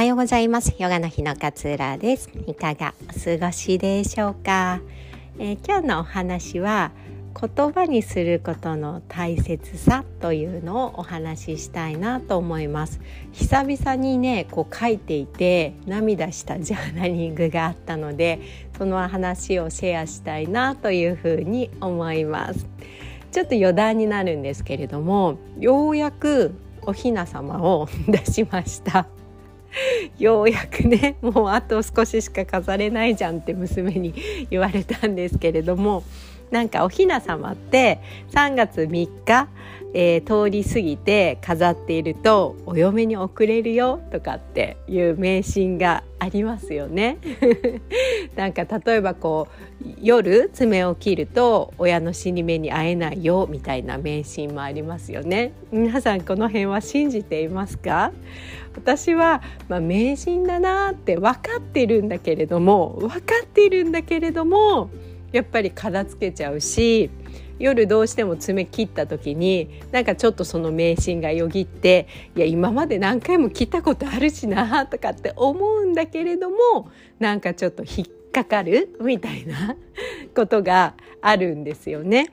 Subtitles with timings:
[0.00, 0.74] はようございます。
[0.78, 2.30] ヨガの日の勝浦です。
[2.46, 4.80] いかがお過ごしでしょうか、
[5.38, 6.92] えー、今日のお話は
[7.38, 12.98] 言葉にすることの大切さというのをお話ししたいなと思います。
[13.32, 18.40] 久々にねこう書いていて涙したジャーナリングがあったので
[18.78, 22.66] その話をシェアしたいなというふうに思います。
[23.32, 26.54] ちょっと余談になるんですけれどもようやく
[26.86, 29.06] おひな様を 出しました。
[30.18, 34.14] ようやくねもうあと少ししか飾れないじゃんって娘に
[34.50, 36.04] 言われたんですけれども。
[36.50, 38.00] なんかおひな様って
[38.32, 39.48] 3月3日、
[39.94, 47.18] えー、通り過ぎて飾っているとお嫁に送れるよとかっていう迷信がありますよね。
[48.36, 49.48] なんか例えばこ
[49.82, 55.52] う夜爪を切ると親の死に目に会えないよみたいな迷信もありますよね。
[55.72, 58.12] 皆さんこの辺は信じていますか？
[58.76, 64.90] 私は、まあ、迷信だなって分かってるんだけれども分かっているんだけれども
[65.32, 67.10] やっぱり片付けちゃうし
[67.58, 79.76] 夜どうしても爪切った時になんかちょっとその迷信がよぎっていや今まで何回も切ったことあるしなとかって思うんだけれどもなんかちょっと引っかかるみたいな
[80.34, 82.32] ことがあるんですよね。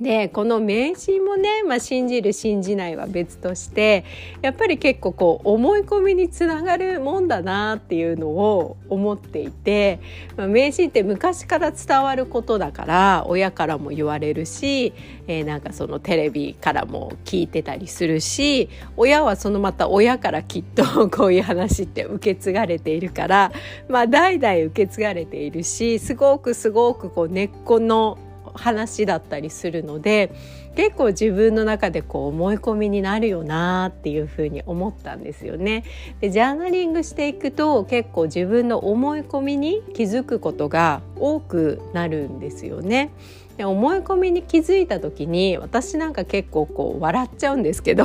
[0.00, 4.04] でこの迷信もね、まあ、信じる信じないは別として
[4.42, 10.00] やっぱり結構こう思い込みにつながるもんだなっていうのを思っていて、
[10.36, 14.92] まあ、迷信って昔から伝わることだから親からも言われるし、
[15.26, 23.52] えー、なんかそのテレビからも聞いてたりするし親はそのまた親からきっと こういう話って受け継がれているから、
[23.88, 28.16] まあ、代々受け継がれているしすごくすごくこう根っこの
[28.54, 30.32] 話だったりするので
[30.76, 35.84] 結構自分の中でこう思い込みになるよなっていうふうに思ったんですよね。
[36.20, 43.10] でジャーナリングしていくと結構自分の思い込みに気づくことが多くなるんですよね。
[43.56, 48.04] で思い込みに気づいた時に私なんか結構こう笑っちゃうんですけど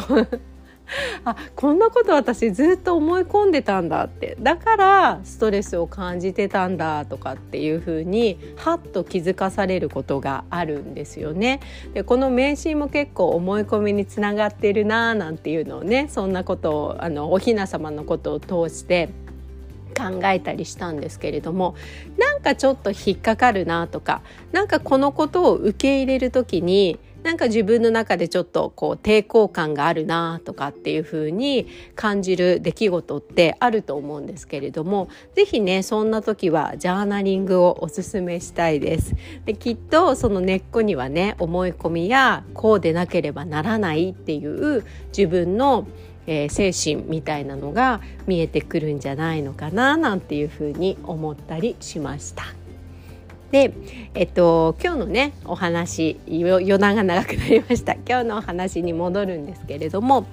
[1.25, 11.59] あこんなこと私ずっと思い込んでたんだってだからストレスを感じてたんだとかっていうふうにはっと気づかされることがあるんですよね。
[11.93, 19.09] でこの迷信も結構思い込みにつながってるなーなんていうのをねそんなことをあのお雛様のことを通して
[19.93, 21.75] 考えたりしたんですけれども
[22.17, 39.15] なんかちょっと引っかかるなとかなんかこのことを受け入れる時になんか自分の中でちょっとこう抵抗感があるなとかっていう風に感じる出来事ってあると思うんですけれども是非ねそんな時はジャーナリングをおすすめしたいです。
[39.45, 45.87] できっとその根っこにはね思い込みやこうでなければならないっていう自分の
[46.25, 52.62] えー、精神みたいなのが見えてくるんじゃないのかななんていうふうに思ったりしました。
[53.53, 53.71] で、
[54.15, 57.93] えっと、今日のねお話余談が長くなりました。
[57.93, 60.25] 今日のお話に戻るんですけれども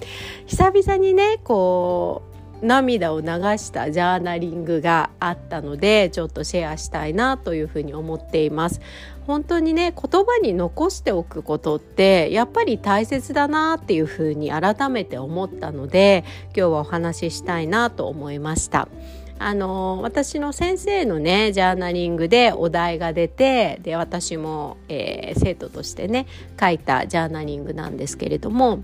[0.47, 2.23] 久々にねこ
[2.63, 8.81] う涙を流したジャーナリングがあったのでちょっとシェアしたいなというふうに思っています。
[9.27, 18.89] 本当にね言葉に残しておくことってやっぱり大切だなっていうふうに改めて思ったので今日はお話ししたいなと思いました。
[19.43, 26.27] あの私の先生のねジャーナリングでお題が出てで私も、えー、生徒としてね
[26.61, 28.83] 書いたジャーナリングなんですけれども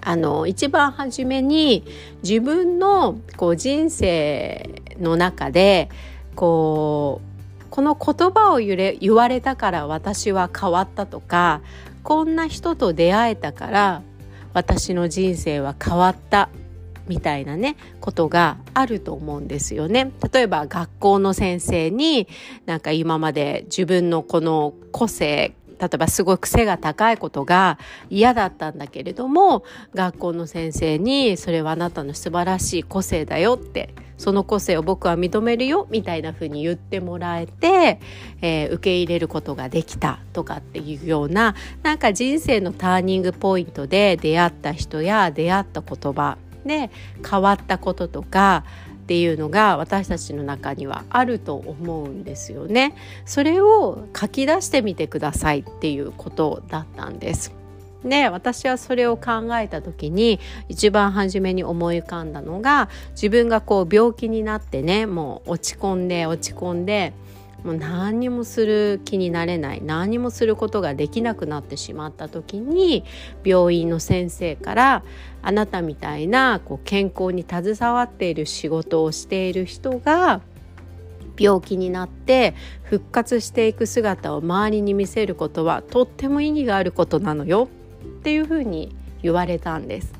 [0.00, 1.84] あの一番初めに
[2.24, 5.90] 自分のこう人生の中で
[6.34, 7.20] こ
[7.62, 11.60] うこの言葉を言われたから私は変わったとか
[12.02, 14.02] こんな人と出会えたから
[14.54, 16.48] 私の人生は変わった。
[17.08, 20.12] みたいなねことがあると思うんですよね。
[20.32, 22.28] 例えば学校の先生に
[22.66, 27.78] なんか今まで自分のこの個性例えばすごく背が高いことが
[28.10, 38.00] 嫌だったんだけれども学校の先生にそれはあなたの素晴らしい個性だよってその個性を僕は認めるよみたいな風に言ってもらえて、
[38.42, 41.54] えー、受け入れることができたとかっていうような
[41.84, 46.36] なんか人生のターニングポイントで出会った人や出会った言葉
[46.68, 46.92] で
[47.28, 48.64] 変わったこととか
[49.02, 52.94] っていうのが私たちの中にはあると思うんですよね。
[53.24, 57.58] それを書き出してみてくださいっていうことだったんです。
[58.04, 60.38] で私はそれを考えた時に
[60.68, 67.12] 一番初めに思い浮かんだのが自分がこう病気になってねもう落ち込んで落ち込んで
[67.64, 73.04] もう何にもする気になれない何にもすることができなくなってしまった時に
[73.44, 75.02] 病院の先生から
[75.42, 80.40] あなたみたいなこう健康に携わっている仕事をしている人が
[81.38, 87.68] 病気になって復活していく姿を周りに見せることはとっても意義があることなのよ
[88.04, 90.12] っていうふうに言われたんです。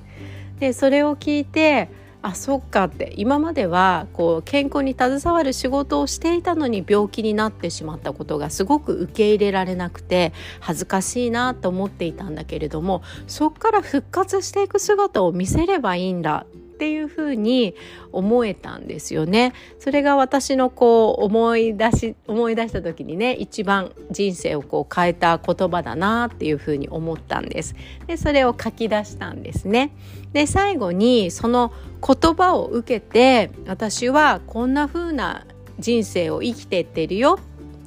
[0.60, 1.88] でそれを聞いて
[2.20, 2.84] あそっか。
[2.84, 16.46] って今まではこう健康に携わる仕事をしていたのに病気になってしまったことがすごく受け入れられなくて恥ずかしいなと思っていたんだけれどもそっから復活していく姿を見せればいいんだ。
[16.78, 17.74] っていうふうに
[18.12, 19.52] 思えたんですよね。
[19.80, 27.74] それが私のこう思い出し思い出した時にね一番人生をこう変えた言葉だなっていうふうに思ったんです。
[28.06, 29.90] でそれを書き出したんですね。
[30.32, 35.46] で最後にその言葉を受けて私はこんな風な
[35.80, 37.40] 人生を生きてってるよ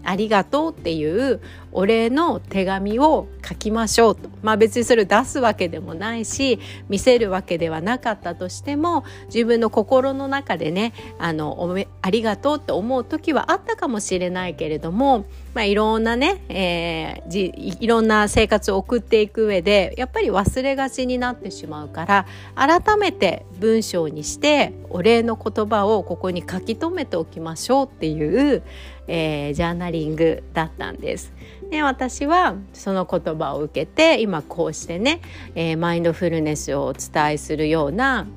[0.04, 1.40] ありがとうっていう
[1.72, 6.60] お礼の手紙を書きましょうとまあ別にそれを出すわけでもないし
[6.90, 22.26] 見せるわけではなかったとしても自分の心の中でねあのおめありがとうって思う時はあったかもしれないけれども、まあ、いろんなね、えー、いろんな生活を送っていく上でやっぱり忘れがちになってしまうから
[22.56, 28.64] 改めて文章にしてお礼の言葉をここに書き留めておきましょうっていう、
[29.08, 31.34] えー、ジャーナリングだったんです。
[31.72, 35.22] で私はその言葉を受けて今こうしてね、
[35.56, 38.28] えー、マインドフルネスをお伝えするような、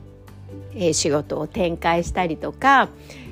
[0.75, 2.91] えー、仕事を展開したりとか、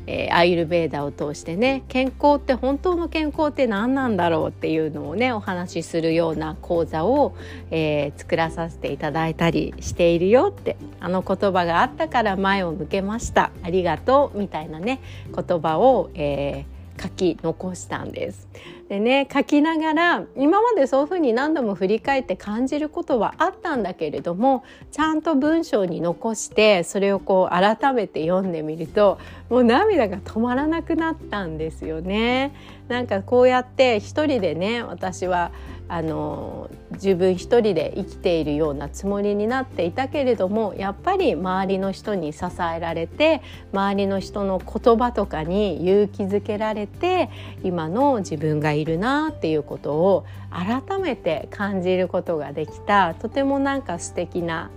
[0.08, 7.36] えー、アイルベーダを通してね健康って本当の健康って何なんだろうっていうのをねお話しするような講座を、
[7.70, 13.52] えー、作らさせていただいたりしているよってあの言葉があったから前を向けました。
[13.62, 15.00] ありがとうみたいなね
[15.32, 16.71] 言葉を、えー
[17.02, 18.48] 書き残したんです。
[18.88, 29.18] でね書きながら今までそういうふうに何度も振り返って感じることはあったんだけれどもちゃんと文章に残してそれをこう改めて読んでみると
[29.48, 32.54] もう涙が止まらなくなったんですよね。
[32.88, 35.52] なんかこうやって一人でね私は
[35.88, 42.44] あの自分一人で生きているようなつもりになっていたけれどもやっぱり周りの人に支
[42.76, 43.42] えられて
[43.74, 47.28] 周りの人の言葉とかに勇気づけられて
[47.62, 54.70] 今の自分がいるなっていうことを改めて感じることができたとてもなんか素敵な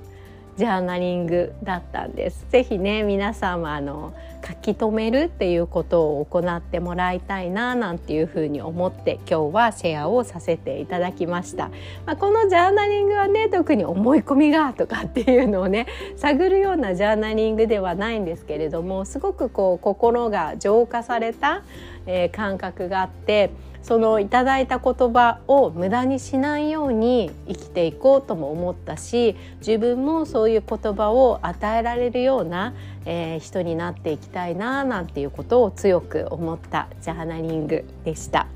[0.58, 2.46] ジャーナリングだったんです。
[2.50, 4.14] ぜひね皆さんはあの
[4.48, 11.70] 書き留めるっていうことを行ってもらいたいななんていうふうに思って今日はシェアをさせていただきました。
[12.06, 21.64] まあ、このジャーナリングはね特に思い込みがとかっていうのをね探るようなジャーナリングではないんですけれどもすごくこう心が浄化された、
[22.06, 23.50] えー、感覚があって
[23.86, 32.74] そのいただいた言葉を無駄にしないように生きていこうとも思ったし自分もそういう言葉を与えられるような、
[33.06, 38.48] えー、人になっていきたいななんていうことを強く思ったジャーナリングでした。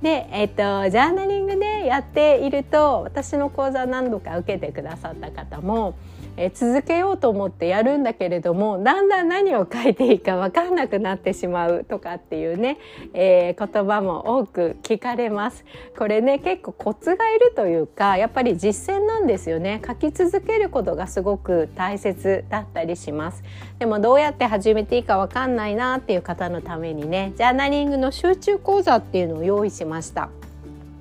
[0.00, 5.96] で、えーと、ジャーナリングでやっていると私の講座何度か受けてくださった方も
[6.36, 12.78] え続けようと思ってやるんだけれどもだんだん何を書いていいか分かんなくなってしまうとかっていうね、
[13.14, 15.64] えー、言葉も多く聞かれます。
[15.96, 23.42] これね結構コツがいるというかやっぱり実践なんですよね書き続けることがすごく大切だったりします。
[23.78, 30.30] でもどうやって始めていいか分かんないなっていう方のためにねジャーナリングの集中講座っていうのを用意しました。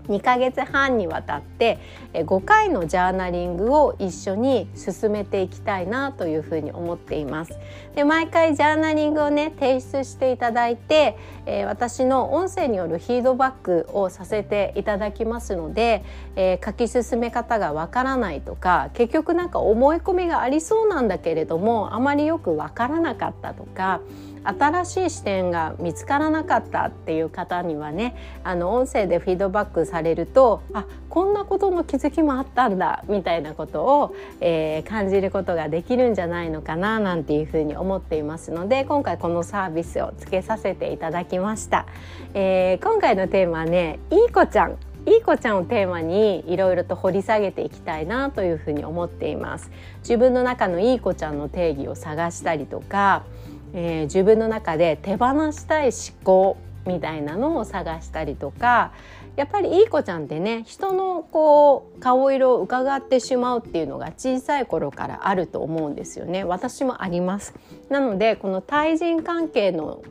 [0.07, 1.79] 2ヶ月半にわたって
[2.13, 7.57] 5回のジャーナリングを一緒に進めていきたいなというふうに思っています。
[7.95, 11.17] で毎回ジャーナリングをね提出していただいて、
[11.65, 16.03] 私の音声によるフィードバックをさせていただきますので、
[16.63, 24.01] 書き進め方がわからないとか結局なんか思い込みがありそうなんだけれどもあまりよくわからなかったとか
[24.45, 41.85] 新しい視点が見つからなかったっていう方にはねあの音声でフィードバックされるとあこんなことの気づきもあったんだみたいなことを、えー、感じることができるんじゃないのかななんていうふうに思っていますので今回このサービスをつけさせていただきました。
[42.33, 53.23] えー、今回のテーマはねいい子ちゃんいい子ちゃんをテーマにいろいろと掘り下げていきたいなというふうに思っています自分の中のいい子ちゃんの定義を探したりとか
[53.75, 58.93] えー、自分の中で手放したい思考みたいなのを探したりとか
[59.35, 66.45] やっぱりいい子ちゃんってね人のこう顔色を伺ってしまうっていうのが小さい頃からあると思うんですよね。
[66.45, 67.53] 私もあります。
[67.89, 70.01] なのでこの対人関係の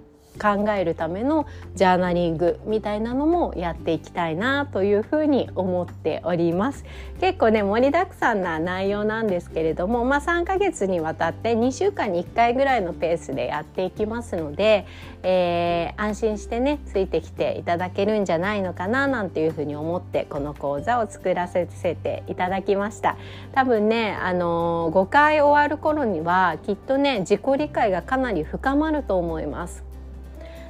[0.41, 6.85] 考えるためのジャーナリングみたいなのもやっていきたいなというふうに思っております。
[7.21, 14.87] 結構ね盛りだくさんな内容なんですけれどもまあ3ヶ月にわたって2週間に1回ぐらいのペースでやっていきますので、
[15.23, 23.17] えー、安心してねついてきていただけるんじゃないのかななんていうふうに思ってこの講座を作らせていただきました。
[23.55, 29.94] 多分ねあの5回終わる頃にはきっとね自己理解がかなり深まると思います。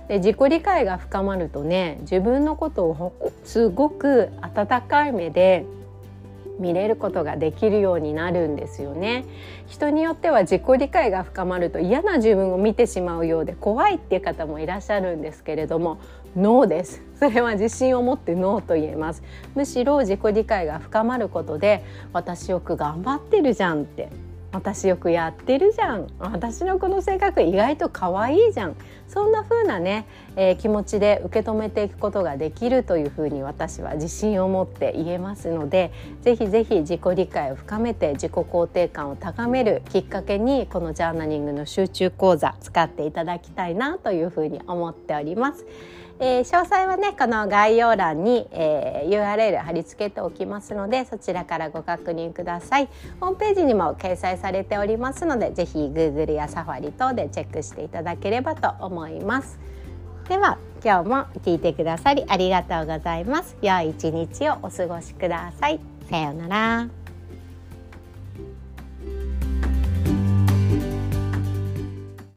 [0.09, 5.65] で自己理解が深まるとね自分のことをすごく温かい目で
[6.59, 9.25] 見れることができるようになるんですよね。
[9.67, 15.99] 人によっては自己理解が深まると嫌な自分を見てしまうようで怖いっていう方もいらっしゃるんですけれども
[16.37, 17.03] ノーです。
[17.19, 19.23] それは自信を持ってノーと言えます。
[19.55, 24.11] むしろ自己理解が深まることで私よく頑張ってるじゃんって
[24.55, 28.77] 私よくやってるじゃん私のこの性格意外と可愛いじゃん
[29.09, 30.07] そんな風なね、
[30.37, 35.93] えー、気持ちで受け止めていくことができるというふうに私は自信を持って言えますので
[36.23, 45.67] ぜひぜひ自己理解を深めて自己肯定感を高めるきっかけにこのジャーナリングの集中講座使っていただきたいなというふうに思っております。
[46.21, 52.89] えー、詳細はねこの概要欄に、えー、URL 貼り付けておきますのでそちらからご確認ください。
[53.21, 59.59] ホームページにも掲載されておりますのでぜひ Google や Safari 等でチェックしていただければと思います。
[60.29, 63.57] では今日も聞いてくださりありがとうございます。
[63.61, 65.81] 良い一日をお過ごしください。
[66.09, 67.04] さようなら。